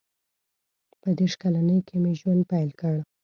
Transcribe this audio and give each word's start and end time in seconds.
•په 1.01 1.09
دېرش 1.17 1.33
کلنۍ 1.43 1.79
کې 1.87 1.95
مې 2.01 2.11
ژوند 2.19 2.41
پیل 2.51 2.69
کړ. 2.79 2.95